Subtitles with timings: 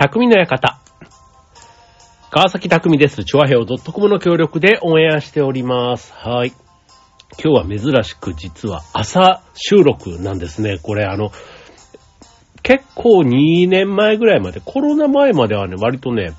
[0.00, 0.80] 匠の館。
[2.30, 3.22] 川崎匠です。
[3.22, 6.14] チョアヘオ .com の協力でオンエアしております。
[6.14, 6.54] はい。
[7.38, 10.78] 今日は珍しく実は朝収録なんですね。
[10.82, 11.32] これあの、
[12.62, 16.32] 結構2年前ぐらいまで、コロナ前まではね、割とね、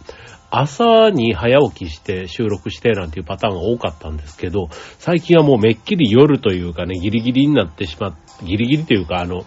[0.50, 9.46] 朝に早起きして収録してなんていうパターンが多かったんですけど、最近はもうめっきり夜というかね、ギリギリになってしまっ、ギリギリというかあの、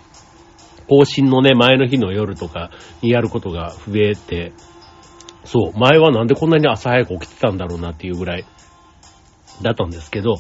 [0.89, 2.71] 更新のね、前の日の夜とか
[3.03, 4.53] にやることが増えて、
[5.45, 8.45] そう、前はなんでこんなに朝早く起きてたんだろうなっていうぐらい
[9.63, 10.37] だったんですけど、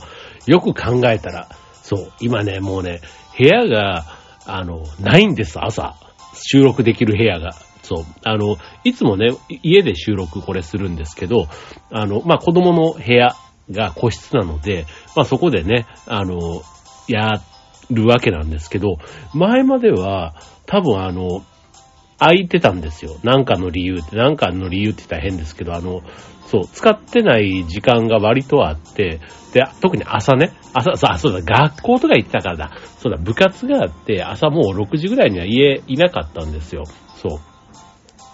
[0.46, 1.48] よく考えたら、
[1.82, 3.00] そう、今ね、もうね、
[3.38, 4.04] 部屋が、
[4.46, 5.96] あの、ないんです、朝。
[6.34, 7.52] 収録できる部屋が。
[7.82, 8.04] そう。
[8.24, 9.28] あの、いつもね、
[9.62, 11.48] 家で収録これするんですけど、
[11.90, 13.36] あの、まあ、子供の部屋
[13.70, 16.62] が個室なので、まあ、そこでね、あの、
[17.08, 17.44] やっ
[17.90, 18.98] るわけなんですけど、
[19.34, 20.34] 前までは、
[20.66, 21.42] 多分あの、
[22.18, 23.16] 空いてたんですよ。
[23.22, 26.02] なんかの理由って、なんかの理由って言ったら変ですけど、あの、
[26.46, 29.20] そう、使ってない時間が割とあって、
[29.52, 32.70] で、特に朝ね、朝、そう、そうだ、学校とか行ってたからだ。
[32.98, 36.84] そうだ、部活があって、朝もう6時ぐらいには家いなかったんですよ。
[37.16, 37.53] そう。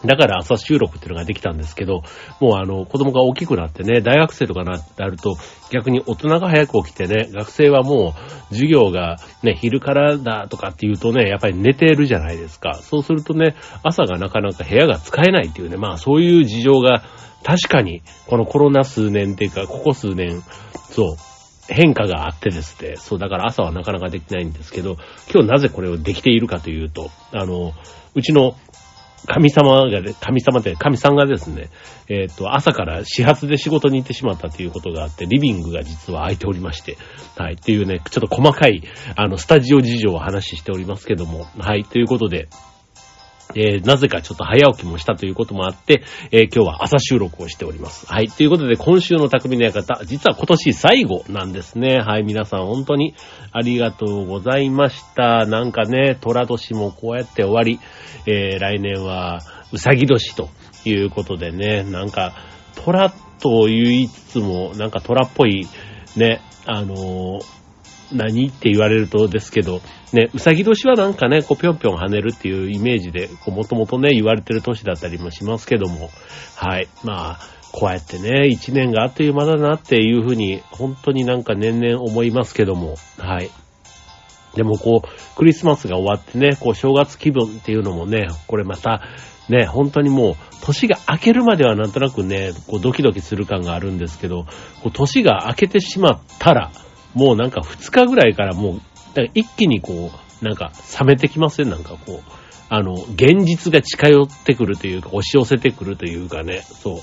[0.04, 2.02] だから朝収録っていうのができたんですけど、
[2.40, 5.36] もうあの、子供が大きくなってね、大学生とかなってなると、
[5.70, 8.14] 逆に大人が早く起きてね、学生はも
[8.50, 12.74] う授業がね、昼からだとかっていうとね、やっぱり寝てるじゃないですか。
[12.74, 17.04] そうするとね、朝がなかなか部屋が使えないっていうね、まあそういう事情が
[17.44, 20.42] 確かに、このコロナ数年っていうか、ここ数年、
[20.90, 21.16] そう、
[21.68, 24.96] 変化があってですね、そう、だから朝はなかなかできないんですけど、
[25.32, 27.72] 今日なぜこれをできているかというと、あの、
[28.14, 28.56] うちの
[29.26, 31.68] 神様が、神様で、神さんがですね、
[32.08, 36.96] えっ、と、朝から始発で仕事に行ってしまったということがあって、リビングが実は空いておりまして、
[37.36, 38.82] はい、っていうね、ちょっと細かい、
[39.16, 42.48] あの、スタジオ事情を話しておりますけども、はい、ということで、
[43.54, 48.06] えーなぜかちょっと早起きもしたということもあって、えー今日は朝収録をしております。
[48.06, 48.28] はい。
[48.28, 51.98] ということで、今週の匠の館、実は今年最後なんですね。
[51.98, 52.22] はい。
[52.22, 53.14] 皆さん本当に
[53.52, 55.46] ありがとうございました。
[55.46, 57.80] なんかね、虎年もこうやって終わり、
[58.26, 59.40] えー来年は
[59.72, 60.50] うさぎ年と
[60.84, 62.34] いうことでね、なんか、
[62.76, 65.66] 虎と言いつつも、なんか虎っぽい、
[66.16, 67.60] ね、あのー
[68.12, 69.80] 何って言われるとですけど、
[70.12, 76.10] ね、うさぎ年はなんかね、こうぴょんぴょん跳ねるっていうイメージで、こうもともとね、言われてる年だったりもしますけども、
[76.56, 76.88] はい。
[77.04, 77.40] まあ、
[77.72, 83.50] こうやってね、一年があっという間だなっていうふうに、本当になんか年々思いますけども、はい。
[84.54, 89.02] でもこう、クリスマスが終わってね、こう正月気分っていうのもね、これまた、
[89.48, 94.46] ね、本当にもう、年が明けるまではなんとなくね、こうドキドキする感があるんですけど、
[94.82, 96.72] こう年が明けてしまったら、
[97.14, 98.80] もうなんか2日ぐらいからもう、
[99.14, 100.10] だから一気にこ
[100.40, 101.70] う、なんか冷めてきません？
[101.70, 102.32] なんかこう、
[102.68, 107.00] あの、現実が近寄ってくるというか、押し寄せてくるというかね、そう。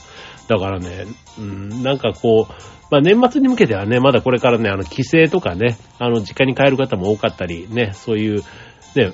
[0.48, 1.06] だからね、
[1.38, 2.54] うん、なんかこう、
[2.90, 8.44] まあ年末に向けてはね、まだこれからね、あの、帰省とかね、あの、実家に帰る方も多かったり、ね、そういう、
[8.96, 9.14] ね、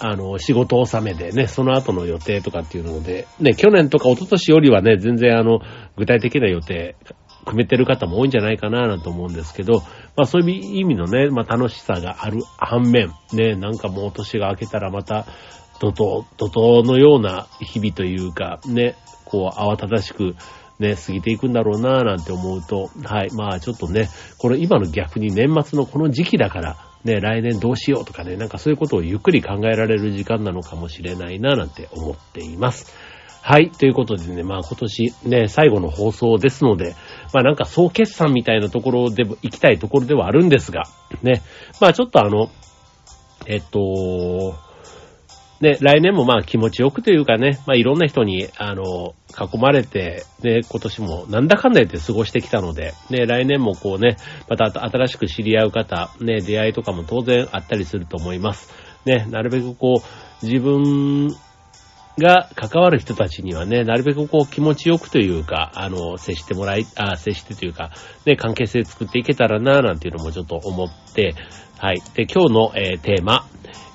[0.00, 5.60] あの、仕事納めでね、その後の予定とかっていうので、ね、去年とか一昨年よりはね、全然あの、
[5.96, 6.96] 具体的な予定、
[7.46, 9.82] 組めてる方も多いんじゃないかななんて思うんですけど、
[10.16, 15.26] まあそういう意味のね、まあ楽しさがある反面、ね、なんかもう年が明けたらまた、
[15.80, 20.36] 怒涛、怒涛のような日々というか、ね、こう慌ただしく、
[20.78, 24.08] ね、過ぎていくんだろうなぁなんて思うと、はい、まあちょっとね、
[24.38, 32.92] この今の逆に年末のこの時期だから、ね、来年どうしようとかね、なんかそういうことをゆっくり考えられる時間なのかもしれないなぁなんて思っています。
[33.46, 33.70] はい。
[33.70, 36.96] ということでね、まあ今年ね、最後の放送ですので、
[37.34, 40.84] まあなんか総決算みたいなところでも行きたいところではあるんですが、
[41.22, 41.42] ね、
[41.78, 42.48] まあちょっとあの、
[43.46, 44.54] えっと、
[45.60, 54.16] ね、来年もまあ気持ちよくというかね、まあいろんな人に、あの、囲まれて、ね、今年もなんだかんだ言って過ごしてきたので、ね、来年もこうね、
[54.48, 58.72] また新しく知り合う方、ね、出会いとかも当然あったりすると思います。
[59.04, 61.36] ね、なるべくこう、自分
[62.18, 67.90] が関わる人たちにはね、なるべくこう気持ちよくというか、あの、接してもらい、あ、接してというか、
[68.24, 71.34] ね、関係性作っていけたらな、なんていうのもちょっと思って、
[71.78, 72.00] はい。
[72.14, 73.46] で、今日の、えーテーマ、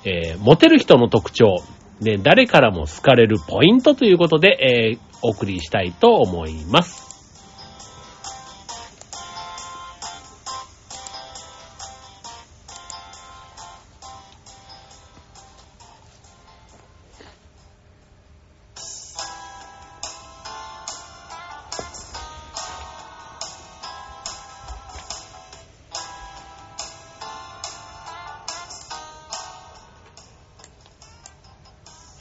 [0.04, 1.62] えーモテる人の特徴、
[2.00, 7.09] ね、誰からも好かれるポイントということで、えーお送りしたいと思います。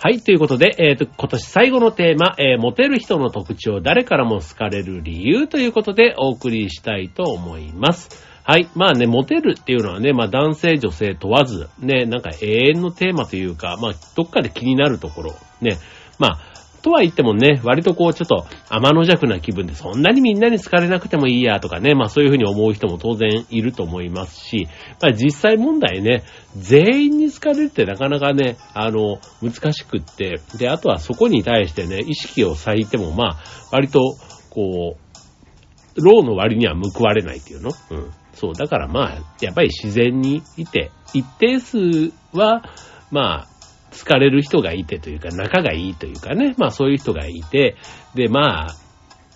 [0.09, 8.09] はい、ということで、えっ、ー、と、今年最後のテーマ、えー、モテる人の特徴、誰からも好かれる理由ということでお送りしたいと思います。
[8.41, 8.67] はい。
[8.73, 15.77] まあね、モテるっていうのはね、まあ男性、女性問わず、ね、なんか永遠のテーマというか、まあどっかで気になるところ、ね、
[16.17, 16.39] まあ
[16.81, 24.67] とは言ってもね、割とこうちょっと天の弱な気分でそんなにみんなに好かれなくてもいいやとかね、まあそういうふうに思う人も当然いると思いますし、
[25.01, 26.23] まあ実際問題ね、
[26.55, 33.37] 全員に好かれるってなかなかね、あの、難しくって、で、あとはそこに対してね、意識を割いてもまあ、
[33.71, 34.15] 割と、
[34.49, 37.71] こう、ローの割には報われないっていうの？
[37.91, 38.11] うん。
[38.33, 42.63] そう、だからまあ、やっぱり自然にいて、一定数は、
[43.11, 43.48] まあ、
[43.97, 47.75] 好かれる人がいてというか、仲がいいというかね、まあそういう人がいて、
[48.15, 48.75] で、まあ、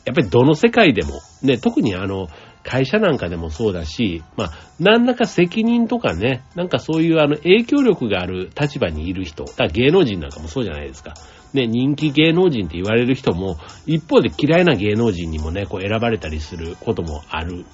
[0.06, 2.28] やっぱりどの世界でも、ね、特にあの、
[2.64, 11.14] 会社なんかでもそうだし、まあ、何らか責任とかね、なんかそういうあの影響力がある立場にいる人、だ芸能人なんかもそうじゃないですか。
[11.54, 17.66] ね、人気芸能人って言われる人も、一方で嫌いな芸能人にもね、こう選ばれたりすることもある。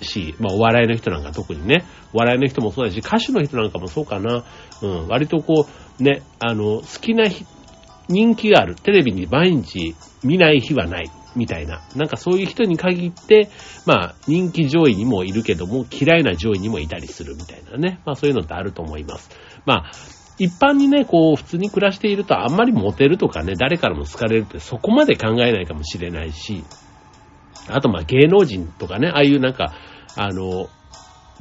[0.00, 4.44] し、まあお笑いの人なんか特にね、お笑いの人もそうだし、歌手の人なんかもそうかな。
[4.82, 5.66] うん、割とこ
[6.00, 7.24] う、ね、あの、好きな
[8.08, 8.74] 人気がある。
[8.74, 11.10] テレビに毎日見ない日はない。
[11.36, 11.82] みたいな。
[11.94, 13.50] なんかそういう人に限って、
[13.84, 18.00] まあ人気上位にもいるけども、嫌いな上位にもいたりするみたいなね。
[18.06, 19.30] まあそういうのってあると思います。
[19.66, 19.92] まあ、
[20.38, 26.64] 一般にね、こう、普通に暮らしているとあんまりモテるとかね、誰からも好かれるってそこまで考えないかもしれないし、
[27.68, 29.74] あとまあ芸能人とかね、ああいうなんか、
[30.16, 30.68] あの、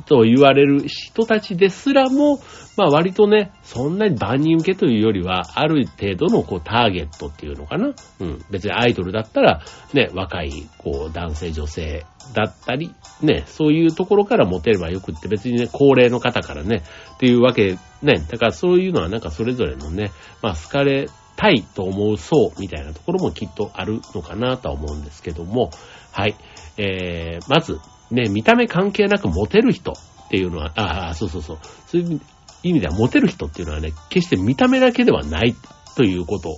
[0.05, 2.39] と言われる人たちですらも、
[2.75, 7.93] まあ割とね、そんなに万人受けというよりは、ある程度のこうターゲットっていうのかな。
[8.19, 8.45] うん。
[8.49, 9.61] 別にアイドルだったら、
[9.93, 16.83] ね、若い、こう、男性、女性だったり、ね、そういうところからモテればよくって、別にね、高齢の方からね、
[17.15, 20.11] っていうわけ、ね、だからそういうのはなんかそれぞれのね、
[20.41, 25.69] まあ好かれたいと思う層みたいなところもきっとあるのかなとは思うんですけども、
[26.11, 26.35] はい。
[26.77, 27.79] えー、まず、
[28.11, 31.57] ね、見た目関係なくモテる人っていうのは、ああ、そうそうそう。
[31.87, 32.21] そういう
[32.63, 35.55] 意味ではモテる人っていうのはね、決して見た目だけではない
[35.95, 36.57] ということ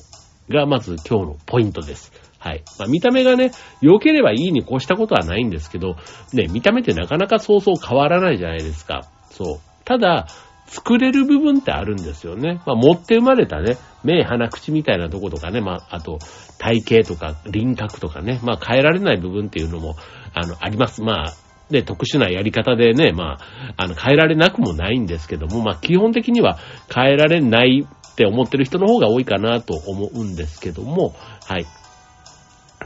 [0.49, 2.11] が、まず今日のポイントです。
[2.39, 2.63] はい。
[2.77, 3.51] まあ、見た目がね、
[3.81, 5.95] 良ければいいに越したことはないんですけど、
[6.33, 9.05] ね、見た目ってなかなかそうそう変わらないじゃないですか。
[9.31, 9.59] そう。
[9.85, 10.27] ただ、
[10.67, 12.61] 作れる部分ってあるんですよね。
[12.65, 16.19] まあ、持って生まれたね、目、鼻、口みたいなとことかね、まあ、あと、
[16.59, 19.95] 体型とか輪郭とかね、まあ、変えられない部分っていうのも、
[20.33, 21.01] あの、あります。
[21.01, 21.33] まあ、
[21.69, 23.39] で、特殊なやり方でね、ま
[23.77, 26.57] あ、あの、変えられなくもないんですけども、まあ、基本的には
[26.93, 31.15] 変えられないって思ってる人の方が多いかなと思うんですけども、
[31.45, 31.65] はい。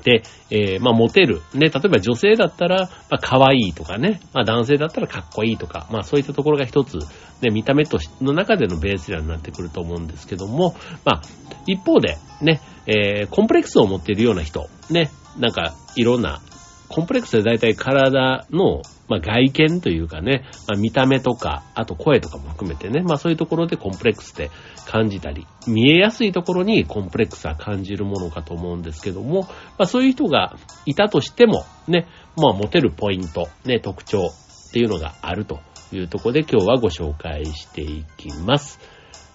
[0.03, 1.41] で、えー、まあ、モテる。
[1.53, 6.97] ね、例えば女性だったら、まあ、可愛いとかね、まあ、男性だったらかっこいいとか、まあ、そういったところが一つ、
[7.41, 10.75] ね、見た目としの中でのベースラになってくると思うんですけども、
[11.05, 11.21] まあ、
[11.67, 16.41] 一方で、ね、えー、コンプレックスを持っているような人、ね、なんか、いろんな。
[16.89, 18.81] コンプレックスで大体体の、
[19.11, 24.49] まあ、外見というかね、まあ、見た目とか、あと声とかも含めてね、まあそういうところでコンプレックスって
[24.87, 29.49] 感じたり、見えやすいところにコンプレックスは感じるものかと思うんですけども、ま
[29.79, 30.55] あそういう人が
[30.85, 34.27] いたとしても、ね、まあモテるポイント、ね、特徴
[34.69, 35.59] っていうのがあると
[35.91, 38.79] いうところで今日はご紹介していきます。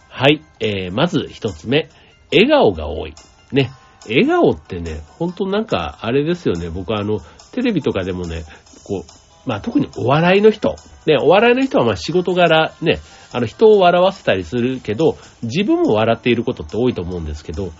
[0.09, 1.90] はい、えー、まず一つ目、
[2.33, 3.14] 笑顔が多い。
[3.52, 3.71] ね、
[4.09, 6.71] 笑顔ってね、ほんとなんか、あれですよね。
[6.71, 7.21] 僕はあの、
[7.52, 8.45] テレビとかでもね、
[8.85, 10.76] こう、まあ特にお笑いの人。
[11.07, 12.99] ね、お笑いの人はまあ仕事柄ね、
[13.33, 17.71] あの人を笑わせたりするけど、自分も笑っていることって多いと思うんですけど、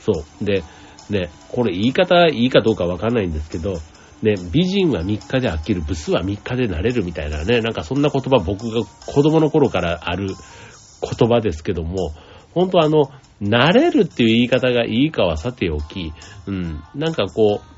[0.00, 0.44] そう。
[0.44, 0.64] で、
[1.10, 3.74] ね、これ言い方いいかどうかわかんないんですけど、
[4.22, 10.28] ね、美人は3日で飽きる、ブスは3日で慣れるみたいなね、なんかそんな言葉僕が子供の頃からある
[11.02, 12.12] 言葉ですけども、
[12.54, 13.10] 本当あの、
[13.42, 16.12] 慣れるっていう言い方がいいかはさておき、
[16.46, 17.71] うん、なんかこう、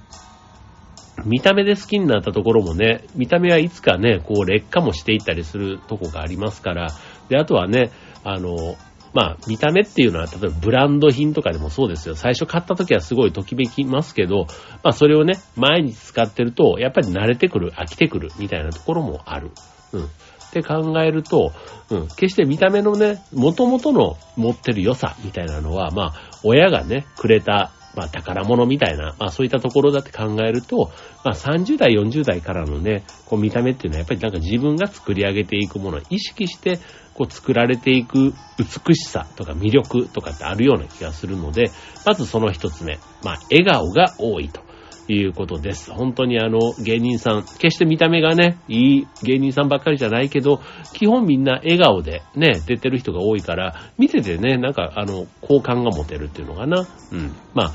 [1.25, 6.89] 見た目で好きになったところもね、見た目はいつかね、こう劣化もしていったりするとこがありますから、
[7.29, 7.91] で、あとはね、
[8.23, 8.77] あの、
[9.15, 12.17] まあ、見た目っていうのは、例えばブランド品とかでもそうですよ。
[12.17, 14.47] 最初買った時はすごいときめきますけど、
[14.83, 19.53] まあ、それをね、毎日使ってると、やっぱり慣れてくる、飽きてくる、みたいなところもある。
[19.93, 20.05] うん。
[20.05, 20.09] っ
[20.51, 21.53] て考えると、
[21.91, 26.13] うん、決して見た目のね、元々の持ってる良さみたいなのは、まあ、
[26.43, 30.91] 親がね、くれたまあ宝物みたいな、まあそういったところだって考えると、
[31.25, 36.79] まあ30代、40代からのね、こう見た目っていうのはやっぱりなんか自分が作り上げていくものを意識して、
[37.15, 41.71] こう作られていく美しさとか魅力とかってあるような気がするので、
[42.05, 44.64] まずその一つ目、まあ笑顔が多いと。
[45.09, 45.93] いうことです。
[45.93, 50.61] 本当にあの、芸人さん、決して見た目がね、いい芸人さんばっかりじゃないけど、
[50.93, 56.87] 基本みんな笑顔でね、出てる人が多いから、見ててね、なんかあの、好感が持てるっていうのかな。
[57.13, 57.35] うん。
[57.55, 57.73] まあ、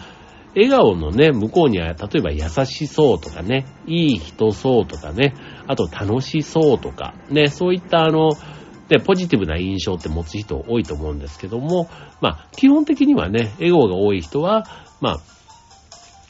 [0.55, 5.35] 笑顔のね、向こうには、例えば優しそうとかね、いい人そうとかね、
[5.67, 8.31] あと楽しそうとか、ね、そういったあの、
[8.87, 11.87] で、ポジティブな印象って持つ人多いと思うんですけども、
[12.21, 14.65] まあ、基本的にはね、笑顔が多い人は、
[14.99, 15.17] まあ、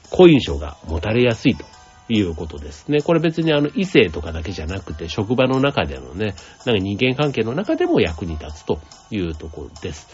[0.09, 1.65] 好印象が持たれやすいと
[2.09, 3.01] いうことですね。
[3.01, 6.35] これ別にあの異性とかだけじゃなくて、職場の中でのね、
[6.65, 8.79] なんか人間関係の中でも役に立つと
[9.11, 10.07] いうところです。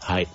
[0.00, 0.28] はい。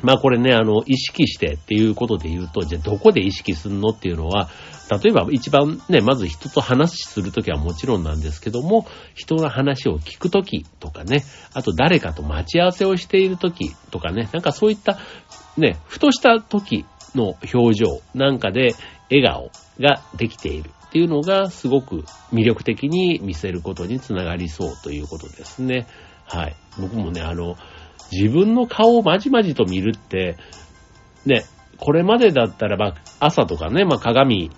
[0.00, 4.48] まあこれね、あの、意識してっていうことで言うと、じゃあどこで意識するのっていうのは、
[4.90, 14.98] 例えば一番ね、まず人と話するときはもちろんなんですけども、人の話を聞くときとかね、あと誰かと待ち合わせをしているときとかね、なんかそういった
[15.56, 16.86] ね、ふとしたとき
[17.18, 18.74] の表情なんかで
[19.10, 25.86] 笑顔ができているっていうのがすごく魅力的に見せることにつながりそうということですね。
[26.24, 26.56] はい。
[26.78, 27.56] 僕もね、あの、
[28.10, 30.36] 自分の顔をまじまじと見るって、
[31.26, 31.44] ね、
[31.78, 34.50] これまでだったらば朝とかね、まあ鏡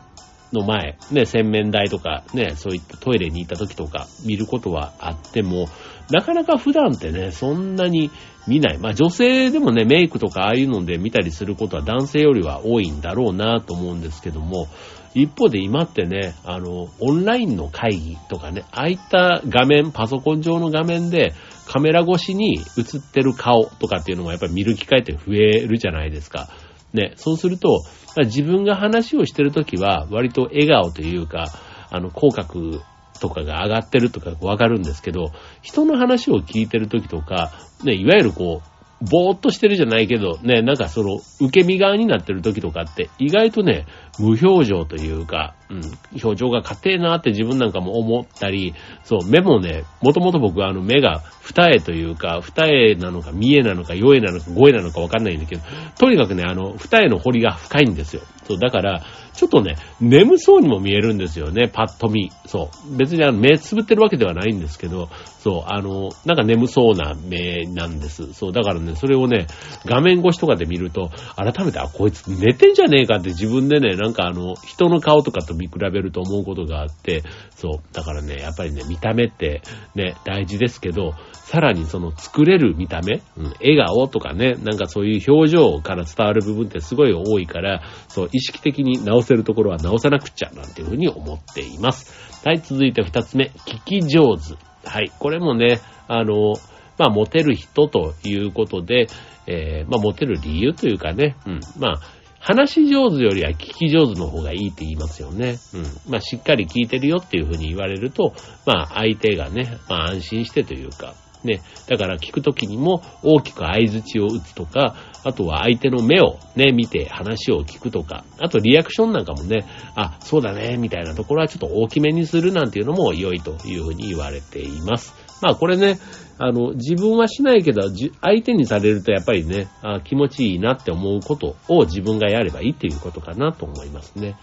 [0.52, 5.68] の前、ね、洗面台とか、ね、そういったトイレに行った時とか見ることはあっても、
[6.10, 8.10] なかなか普段ってね、そんなに
[8.48, 8.78] 見ない。
[8.78, 14.66] まあ女性でもね、メイクとかああいうので見たりすることは男性よりは多いんだろうなと思うんですけども、
[15.14, 21.34] 一方で今ってね、あの、オンラインの会議とかね、ああいった画面、パソコン上の画面で
[21.66, 26.48] カメラ越しに映ってる顔とかっていうのもやっぱり見る機会って増えるじゃないですか。
[26.92, 27.82] ね、そうすると、
[28.18, 31.46] 自分が話をしてるときは、割と笑顔というか、
[31.90, 32.80] あの、口角
[33.20, 37.52] とかが上がってるとかわかるんですけど、人の話を聞いてるときとか、
[37.84, 43.86] ね、いわゆるこう、ぼーっとしてるじゃないけど、ね、なんかその、受け身側になってるときとかって、意外とね、
[44.18, 45.80] 無表情というか、うん、
[46.22, 48.74] 表情が硬いなって自分なんかも思ったり、
[49.04, 55.62] そう、目もね、もともと僕はあの目が二重というか、二重なのか、三重なのか、四重なのか、五重なのかわかんないんだけど、
[55.98, 58.22] とにかくね、あの、二重の彫りが深いんですよ。
[58.44, 62.30] そう、だから、ちょっとね、眠そうにも見えるんですよね、パッと見。
[62.46, 62.96] そう。
[62.96, 65.08] 別にあの目つぶってるわけではないんですけど、
[65.38, 68.34] そう、あの、なんか眠そうな目なんです。
[68.34, 69.46] そう、だからね、それをね、
[69.86, 77.22] 画面越しとかで見ると、改めて、あ、こいつ寝てんじゃねえかって自分でね、なんかあの、人の顔とかと見比べると思うことがあって、
[77.54, 79.62] そう、だからね、やっぱりね、見た目って
[79.94, 92.30] ね、大事ですけど、さらにその作れる見た目、うん、笑顔とかね、なんかそういう表情から伝わる部分ってすごい多いから、そう、意識的に直せるところは直さなくちゃ、なんていうふうに思っています。
[92.44, 94.54] はい、続いて二つ目、聞き上手。
[94.88, 96.54] はい、これもね、あの、
[96.98, 99.06] まあ、モテる人ということで、
[99.46, 102.00] えー、まあ、モテる理由というかね、うん、まあ、
[102.40, 105.58] 話し上手よりは聞き上手の方がいいって言いますよね。
[105.74, 106.10] うん。
[106.10, 108.34] まあ、しっかり聞いてるよっていうふうに言われると、
[108.66, 111.62] まあ、相手がね、まあ、安心してというか、ね。
[111.86, 125.14] だから聞くときにも大きく合図値を打つとか、あとは相手の目をね、見て話を聞くとか、あとリアクションなんかもね、あ、そうだね、みたいなところはちょっと大きめにするなんていうのも良いというふうに言われています。
[125.40, 125.98] まあこれね、
[126.38, 127.82] あの、自分はしないけど、
[128.20, 134.36] 相手にされるとやっぱりね、あ気持ちいいなって思うことを自分がやればいいっていうことかなと思いますね。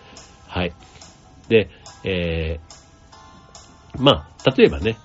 [0.48, 0.74] はい。
[1.50, 1.70] で、
[2.04, 4.98] えー、まあ、例えばね、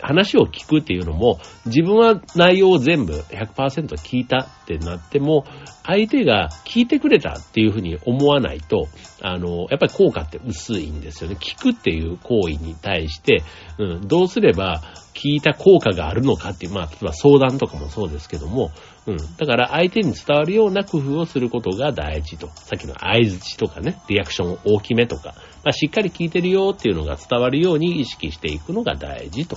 [0.00, 5.44] 話を聞くっていうのも、自分は内容を全部100%聞いたってなっても、
[5.84, 8.88] 相手が聞いてくれたっていうふうに思わないと、
[9.20, 11.36] あの、やっぱり効果って薄いんですよね。
[11.40, 13.42] 聞くっていう行為に対して、
[13.78, 14.82] うん、どうすれば
[15.18, 18.70] 聞いた効果があるのかっていう、まあ、例えば相談とかもそうですけども、
[19.06, 19.16] うん。
[19.36, 22.46] だから相手に伝わるような工夫をすることが大事と。
[22.54, 25.34] さっきの合図値とかね、リアクション大きめとか、
[25.64, 29.56] まあ、しっかり聞いてるよっていうのが伝わるように意識していくのが大事と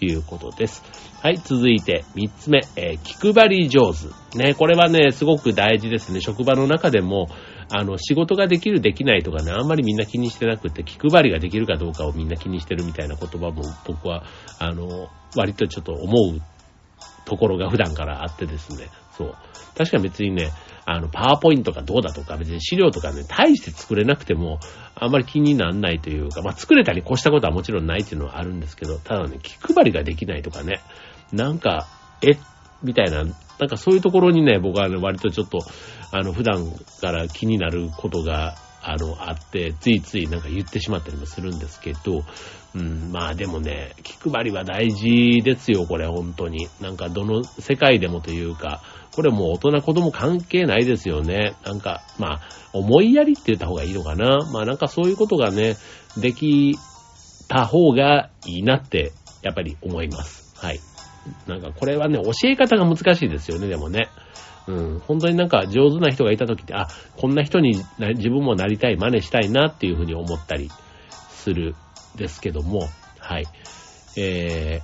[0.00, 0.84] いうことです。
[1.22, 4.38] はい、続いて3つ目、えー、気配り上手。
[4.38, 6.20] ね、これはね、すごく大事ですね。
[6.20, 7.26] 職場の中でも、
[7.70, 14.24] あの、仕事ができる、できないとかね、あんまりみんな気にしてなくて、気配りができるかどうかをみんな気にしてるみたいな言葉も僕は、
[14.58, 16.40] あの、割とちょっと思う
[17.24, 18.88] ところが普段からあってですね。
[19.16, 19.34] そう。
[19.76, 20.50] 確か別にね、
[20.84, 24.58] あの、パワーポイントがどうだとか、別に資料とかね、大して作れなくても、
[24.96, 30.80] あんまり気になんないというか、まあ、作れたり越したことはもちろんないっていうのはあるんですけど、ただね、気配りができないとかね、
[31.32, 31.86] なんか、
[32.22, 32.32] え、
[32.82, 35.60] みたいな、なんかそういうところにね、僕はね、割とちょっと、
[36.12, 42.24] あの、普段から気になることがあの、あって、ついついなんか言ってしまったりもするんですけど、
[42.74, 46.68] うん、まあでもね、気配りは大事ですよ、これ、本当に。
[46.80, 51.54] なんか、どの世界でもというか、これもう大人子供関係ないですよね。
[51.64, 52.40] なんか、まあ、
[52.72, 54.38] 思いやりって言った方がいいのかな。
[54.52, 55.76] まあなんかそういうことがね、
[56.16, 56.76] でき
[57.48, 59.12] た方がいいなって、
[59.42, 60.54] やっぱり思います。
[60.56, 60.80] はい。
[61.46, 64.08] なんかこれはね、教え方が難しいですよね、でもね。
[64.66, 70.70] うん、本当になんか上手な人がいた時って、あ、こんな人に自分もなりたい、真似したいなっていうふうに思ったり
[71.30, 71.74] する
[72.16, 72.88] ですけども、
[73.18, 73.46] はい。
[74.16, 74.80] え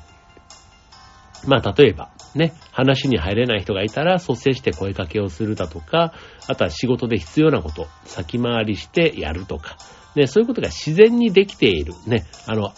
[1.44, 6.12] ー、まあ例えば、ね、話に入れない人がいたら率先して声かけをするだとか、
[6.46, 9.76] あとは仕事で必要なこと、先回りしてやるとか、
[10.14, 11.94] ね、そういうことが自然にできている。
[12.06, 12.72] ね、あの、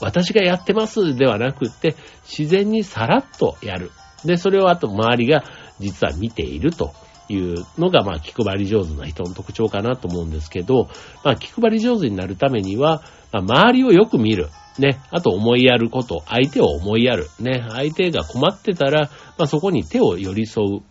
[0.00, 1.94] 私がやってますではなくって、
[2.24, 3.90] 自然にさらっとやる。
[4.24, 5.44] で、それをあと周りが
[5.80, 6.92] 実は見ていると
[7.28, 10.88] いうのが、まあ、気配り上手な人の特徴かなと思うんですけど、
[11.24, 13.02] まあ、気配り上手になるためには、
[13.32, 14.48] まあ、周りをよく見る。
[14.78, 15.00] ね。
[15.10, 16.24] あと思いやること。
[16.26, 17.28] 相手を思いやる。
[17.38, 17.64] ね。
[17.70, 20.82] 相手が困ってたら、まあ、そこに手を寄り添う。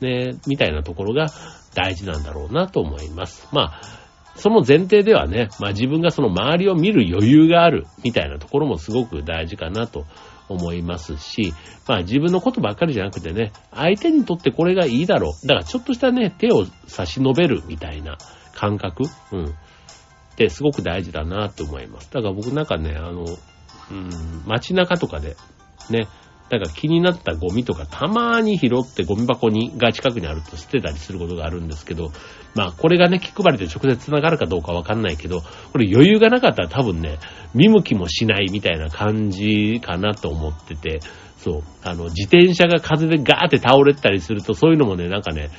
[0.00, 0.36] ね。
[0.46, 1.28] みたいなところが
[1.74, 3.48] 大事なんだろうなと思います。
[3.50, 3.80] まあ、
[4.36, 10.06] その前提ではね、まあ自分がその周りを見る余裕があるみたいなところもすごく大事かなと
[10.48, 11.54] 思いますし、
[11.86, 15.46] まあ自分のことばっかりじゃなくてね、相手にとってこれがいいだろう。
[15.46, 18.18] だからちょっとしたね、手を差し伸べるみたいな
[18.54, 19.54] 感覚、うん。
[20.34, 22.10] ってすごく大事だなって思います。
[22.12, 23.24] だから僕なんかね、あの、
[23.90, 24.10] うん、
[24.46, 25.36] 街中とかで、
[25.90, 26.08] ね、
[26.50, 32.12] なんか気になったゴミとかたまーに拾ってゴミ箱に、が近くにあると捨てたりすることがあるんですけど、
[32.54, 35.40] まあこれがね、気配りと直接繋がるかどうかわかんないけど、
[35.72, 37.18] これ余裕がなかったら多分ね、
[37.54, 41.00] 見向きもしないみたいな感じかなと思ってて、
[41.38, 45.50] そう、あの、自転車が風でガーって倒れたりすると、そういうのもね、なんかね、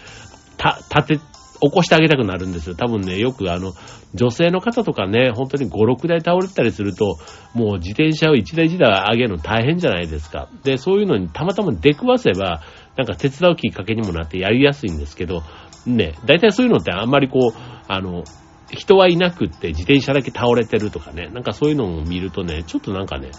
[0.58, 2.76] た、立て、起こしてあげたくなるんですよ。
[2.76, 3.74] 多分ね、よくあの、
[4.14, 7.18] 女性の方とかね、本当に5、6台倒れてたりすると、
[7.54, 10.50] もう自転車を1台1台上げるの大変じゃないですか。
[10.64, 12.62] で、そういうのにたまたま出くわせば、
[12.98, 15.44] なんか手伝うきっかけにもなってやりやすいんですけど、
[15.86, 17.58] ね、大体そういうのってあんまりこう、
[17.88, 18.24] あの、
[18.72, 23.30] 人はいなくって自転車だけ倒れてるとかね、なんかそういうのを見るとね、ちょっとなんかね、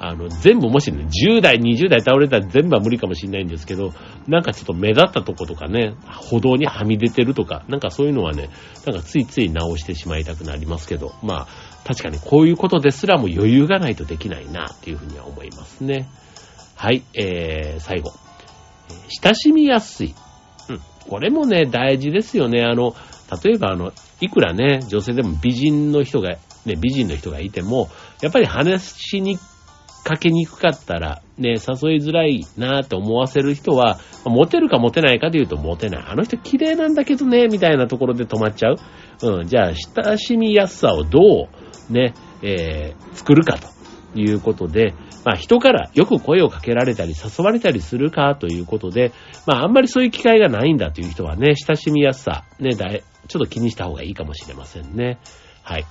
[0.00, 3.92] あの、全部もしね、10代、20代倒れたら全部は無理かもしれないんですけど、
[4.28, 8.50] なんかちょっと目立ったとことかね、歩道にはみ出てるとか、なんかそういうのはね、
[8.86, 11.48] なんかついつい直してしまいたくなりますけど、まあ、
[11.84, 16.08] 確かにこういうことですらも余裕がないとできないな、っていうふうには思いますね。
[16.76, 18.12] はい、えー、最後。
[19.22, 20.14] 親しみやすい。
[20.68, 20.80] うん。
[21.08, 22.62] これもね、大事ですよね。
[22.62, 22.94] あの、
[23.42, 27.90] 例えばあの、いくらね、女性でも美人の人が、ね、美人の人がいても、
[28.22, 29.38] やっぱり話しに
[30.08, 31.56] かけにくかったら、ね、誘い
[31.96, 36.04] づらいなって思わせる人は、モテるかモテないかというとモテない。
[36.06, 38.76] あの人綺麗なんだけどね、みたいなところで止まっちゃう。
[39.22, 41.48] うん、じゃあ、親しみやすさをど
[41.90, 43.68] う、ね、えー、作るかと
[44.18, 44.94] いうことで、
[45.26, 49.12] まあ人からよく声をかけられたり誘われたりするかということで、
[49.46, 55.18] まああんまりそういう機会がないんだという人はね、親しみやすさ、ね、だい、ちょっと気にした方がいいかもしれませんね。
[55.62, 55.84] はい。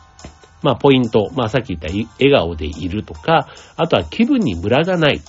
[0.62, 1.30] まあ、ポイント。
[1.36, 1.88] まあ、さっき言った
[2.20, 5.22] 笑顔でいるとか、あとは気分にムラがない。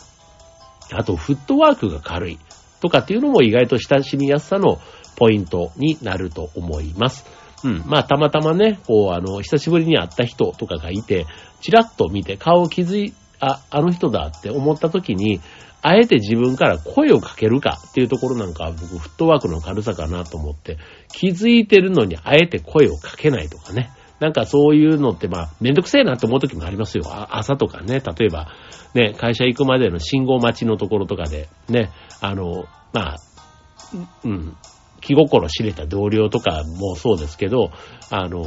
[0.93, 2.39] あと、フットワークが軽い。
[2.81, 4.79] とかっていうのも意外と親しみやすさの
[5.17, 7.27] ポイントになると思います。
[7.65, 7.83] うん。
[7.87, 11.27] まあ、たまたまね、こう、あの、久しぶりに会った人とかがいて、
[11.61, 15.41] チラッと見て顔を気づい、あ、あの人だって思った時に、
[15.81, 20.77] あえて自分から声をかけるかっていうところなんか僕フットワークの軽さかなと思って、
[21.13, 23.91] 気づいてるのにあえて声をかけないとかね。
[24.21, 27.05] なんかそういうのって、まあ、めんどくせえなって思う時もありますよ。
[27.31, 28.49] 朝とかね、例えば、
[28.95, 33.17] ね、会社行くまでの信号待ちのところとかで、ね、あの、まあ、
[34.25, 34.57] うん、
[35.01, 37.71] 気心知れた同僚とかもそうですけど、
[38.11, 38.43] あの、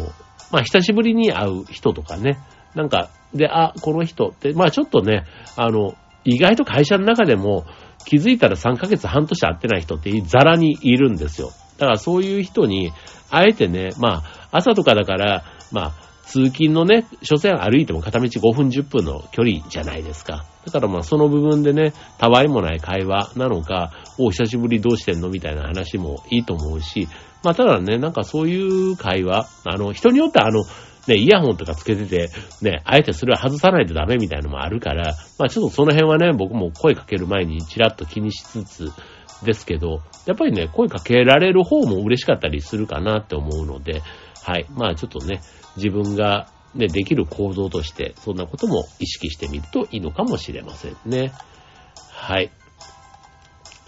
[0.51, 2.37] まあ、久しぶりに会う人とかね、
[2.75, 7.65] なんか、で、あ、この人って、まあちょっとね、あの、意外と会社の中でも
[8.05, 11.51] 気づいたら3ヶ月半年会ってない人ってザラにいるんですよ。
[11.77, 12.91] だからそういう人に、
[13.29, 20.45] あえてね、まあ、朝とかだから、まあ、通勤のね、所詮歩いても片道5分10分の距離じゃないですか。
[20.65, 27.07] だからまあその部分でね、たわいもない会話なのか、お久しぶりどうしてんのみたいな話もいいと思うし、
[27.43, 30.63] まあただね、なんかそういう会話、あの、人によってあの、
[31.07, 32.29] ね、イヤホンとかつけてて、
[32.61, 38.91] ね、あえてそれは外さないとダメみたいなのもあるから、まあちょっとその辺はね、僕も声かける前にちらっと気にしつつ
[39.43, 44.01] ですけど、やっぱりね、声かけられる方も嬉しかったりするかなって思うので、
[44.43, 44.65] はい。
[44.71, 45.41] まあちょっとね、
[45.77, 51.31] 自分がね、できる行動として、そんなことも意識してみるといいのかもしれませんね。
[52.09, 52.51] はい。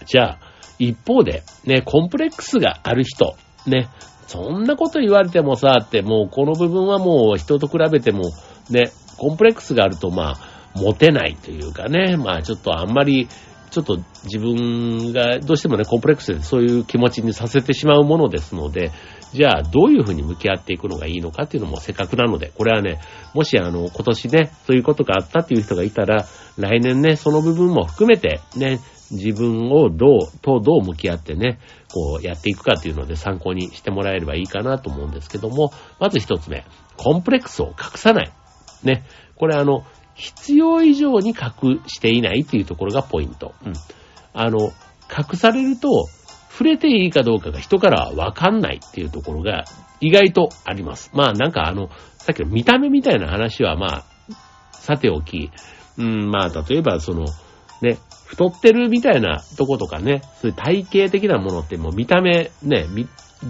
[0.06, 0.38] じゃあ、
[0.78, 3.36] 一方で、ね、コンプレックスがある人、
[3.66, 3.88] ね、
[4.26, 8.30] そんなこと言われてもさ、ってもうこの部分はもう人と比べても、
[8.70, 13.28] ね、コンプレックスがあるとまあ、持てないというかね、まあちょっとあんまり、
[13.70, 18.90] ちょっと自分がどうしてもね、コンプレックスでそういう気持ちにさせてしまうものですので、
[19.34, 23.00] じゃあどういうふうに向き合っていくのがいいのかっていうのもせっかくなので、これはね、
[23.34, 26.24] もしあの、今年ね、そういうことがあったっていう人がいたら、
[26.56, 28.78] 来年ね、その部分も含めて、ね、
[29.10, 31.58] 自分をどう、とどう向き合ってね、
[31.92, 36.64] こうやっていくかっていうので参考にしてもらえればいいかなと思うんですけども、まず一つ目、
[36.96, 38.32] コンプレックスを隠さない。
[38.84, 39.04] ね。
[39.34, 43.52] これあの、必要以上に隠していないっていうところがポイント。
[43.66, 43.72] うん。
[44.32, 44.70] あの、
[45.10, 46.06] 隠されると、
[46.56, 49.64] 触れていいかどうかが人からはわかんないっていうところが
[50.00, 51.10] 意外とあります。
[51.12, 54.04] まあなんかあの、さっきの見た目みたいな話はまあ、
[54.70, 55.50] さておき、
[55.98, 57.24] うん、まあ例えばその、
[57.82, 62.86] ね、太ってるみたいなとことかね、そういう体型的なものってもう見た目ね、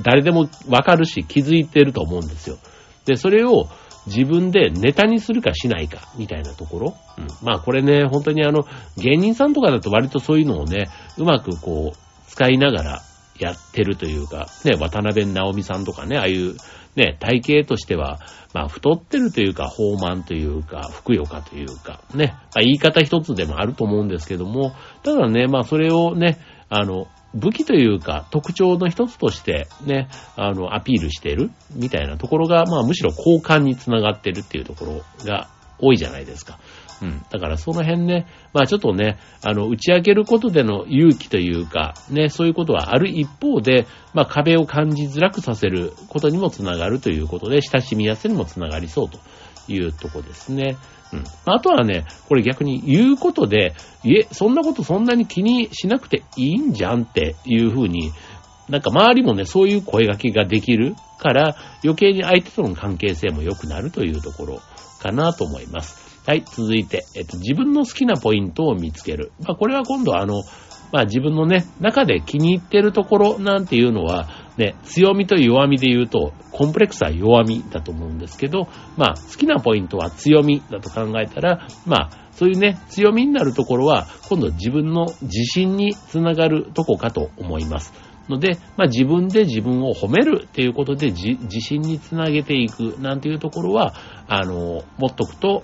[0.02, 2.56] 誰でもわかるし気づいてると思うんですよ。
[3.04, 3.68] で、それを
[4.06, 6.96] 自分でネタにするかしないか、みたいなところ。
[7.18, 7.26] うん。
[7.42, 8.64] まあこれね、本当にあの、
[8.96, 10.88] 芸人さんとかだと割とそういうのをね、
[11.18, 12.03] うまくこう、
[12.34, 13.02] 使いながら
[13.38, 16.56] やってるというか、ね、渡辺直美さんとかね、ああいう
[16.96, 18.18] ね、体型としては、
[18.52, 36.58] まあ太ってるというか、豊満というか、ふくよかというか、ね、まあ、言い方一つでもあると思うんですけども、ただね、まあそれをね、あの、武器というか特徴の一つとしてね、あの、アピールしてるみたいなところが、まあむしろ好感につながってるっていうところが多いじゃないですか。
[37.02, 37.22] うん。
[37.30, 49.18] だからその辺ね、まあちょっとね、あの、打ち明けることでの勇気というか、ね、そういうことはある一方で、まあ壁を感じづらくさせることにもつながるということで、親しみやすいにもつながりそうと
[49.68, 50.76] いうとこですね。
[51.12, 51.24] うん。
[51.44, 58.12] あとはね、これ逆に言うことで、いえ、そんなことそんなに気にしなくていいんじゃんっていうふうに、
[58.68, 64.60] なんか周りもね、そういう声掛けができるから、余計に相手との関係性も良くなるというところ
[65.00, 66.13] かなと思います。
[66.26, 69.32] はい、続いて、えっと、自分の好きなポイントを見つける。
[69.40, 70.42] まあ、これは今度あの、
[70.94, 87.92] まあ自分のね、中で気に入ってるところなんていうのは、ね、強みと弱みで言うと、コンプレックスは弱みだと思うんですけど、まあ好きなポイントは強みだと考えたら、まあそういうね、強みになるところは、今度自分の自信につながるとこかと思います。
[88.28, 93.94] ので、まあ自分で自分を褒めるっていうことで自信につなげていくなんていうところは、
[94.28, 95.62] あの、持っとくと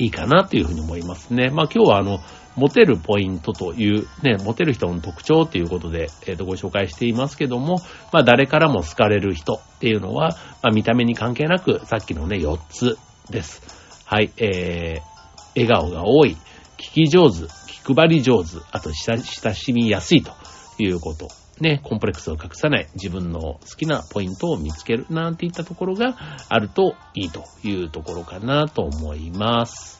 [0.00, 1.50] いいかなというふうに思いますね。
[1.50, 2.20] まあ今日はあの、
[2.56, 7.76] モテるポイントという、ね、モテる人の特徴ということで、えっ、ー、と、ご紹介していますけども、
[8.12, 10.30] まあ、誰からも好かれる人っていうのは、
[10.62, 12.98] まあ、見た目に関係なく、さっきのね、4つ
[13.30, 13.62] です。
[14.04, 16.36] はい、えー、笑顔が多い、
[16.76, 20.32] 聞き上手、気配り上手、あと親しみやすいと
[20.78, 21.39] いうこと。
[21.60, 26.16] ね、コンプレックスを隠さない、自分の好きなポイントを見つける、なんていったところが
[26.48, 29.99] あるといいというところかなと思います。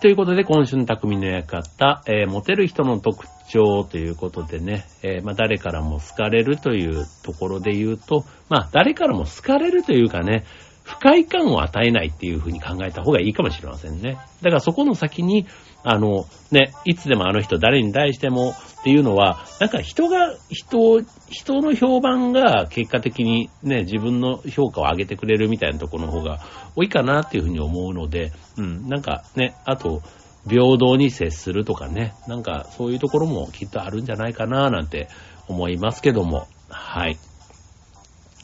[0.00, 10.44] ということで、今週の匠の館、えー、モテる人の特徴ということでね、えー、まあ、誰からも好かれるというところで言うと、まあ、誰からも好かれるというかね、
[10.86, 14.18] 不快感を与えないっていうふうに考えた方がいいかもしれませんね。
[14.40, 15.46] だからそこの先に、
[15.82, 26.38] あの、ね、いつでもあの人誰に対してもっていうのは、なんか人が、人、人の評判が結果的にね、自分の評価を上げてくれるみたいなところの方が
[26.76, 30.02] 多いかなっていうふうに思うので、うん、なんかね、あと、
[30.48, 35.08] 平等に接するとかね、なんかそういうところもきっとあるんじゃないかななんて
[35.48, 37.18] 思いますけども、はい。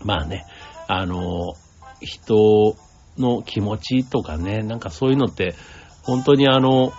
[0.05, 0.44] まあね、
[0.88, 1.55] あの、
[2.02, 2.76] 人
[3.18, 5.54] の気持ちとかね、なんかそういうのって、
[6.02, 6.92] 本当にあの、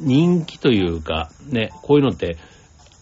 [0.00, 2.36] 人気というか、ね、こういうのって、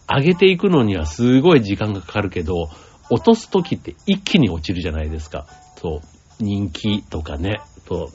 [0.08, 2.68] 上げていくのにはすごい時間がかかるけど、
[3.10, 5.46] 落とすときって一気に落ちるじゃないですか。
[5.76, 6.00] そう。
[6.40, 8.10] 人気とかね、と、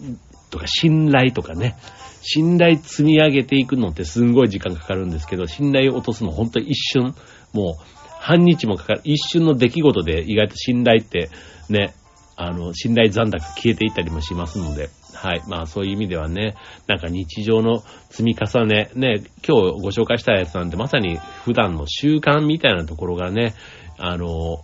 [0.50, 1.78] とか信頼とかね。
[2.22, 7.14] 信頼積み上げていくのってすごい時間かかるんですけど、信頼を落とすの本当一瞬、
[7.54, 11.30] もう半日もかかる、一瞬の出来事で意外と信頼って
[11.70, 11.94] ね、
[12.36, 15.42] あの、信頼残高消えていったりもしますので、はい。
[15.48, 16.56] まあそういう意味ではね、
[16.88, 23.54] なんか日常の積み重ね、ね、今日ご紹介したやつなんてまさに普段の習慣みたいなところがね、
[23.98, 24.64] あの、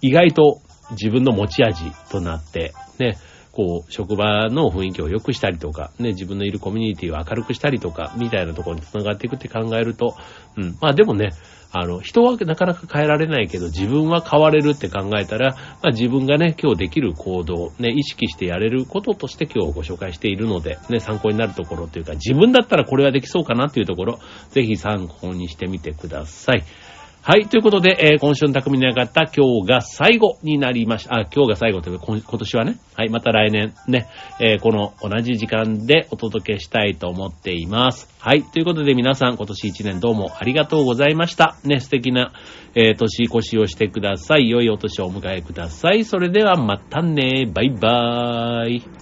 [0.00, 0.60] 意外と
[0.92, 3.18] 自分の持ち味となって、ね、
[3.52, 10.16] こう、職場の雰囲気を良くしたりとか、ね、自分のいるコミュニティを明るくしたりとか、みたいなところに繋がっていくって考えると、
[10.56, 10.76] うん。
[10.80, 11.30] まあでもね、
[11.70, 24.18] あの、人はなかなか変えられないけど、自分は変われるって考えたら、まあ自分がね、今日できる行動、ね、意識してやれることとして今日ご紹介しているので、ね、参考になるところというか、自分だったらこれはできそうかなっていうところ、
[24.50, 26.62] ぜひ参考にしてみてください。
[27.24, 27.46] はい。
[27.46, 31.20] ということで、えー、今週の匠に上がった今日が最後になりました。
[31.20, 32.80] あ、今日が最後というか、今年はね。
[32.96, 33.10] はい。
[33.10, 34.08] また来年ね、
[34.40, 38.12] えー、この同じ時間でお届けしたいと思っています。
[38.18, 38.42] はい。
[38.42, 41.56] ということで皆さん、今年1年どうもありがとうございました。
[41.62, 42.32] ね、素敵な、
[42.74, 44.50] えー、年越しをしてください。
[44.50, 46.04] 良いお年をお迎えください。
[46.04, 47.46] それではまたね。
[47.46, 49.01] バイバーイ。